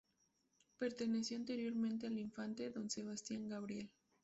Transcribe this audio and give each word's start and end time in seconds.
Perteneció 0.79 1.37
anteriormente 1.37 2.07
al 2.07 2.17
infante 2.17 2.71
don 2.71 2.89
Sebastián 2.89 3.47
Gabriel. 3.47 3.87